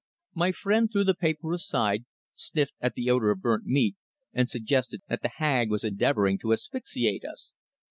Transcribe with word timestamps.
My 0.33 0.51
friend 0.51 0.89
threw 0.91 1.03
the 1.03 1.13
paper 1.13 1.53
aside, 1.53 2.05
sniffed 2.33 2.73
at 2.81 2.95
the 2.95 3.11
odour 3.11 3.29
of 3.29 3.41
burnt 3.43 3.67
meat, 3.67 3.97
and 4.33 4.49
suggested 4.49 5.03
that 5.09 5.21
the 5.21 5.29
Hag 5.37 5.69
was 5.69 5.83
endeavouring 5.83 6.39
to 6.39 6.53
asphyxiate 6.53 7.23
us. 7.23 7.53